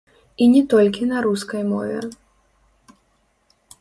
[0.45, 1.99] І не толькі на рускай мове.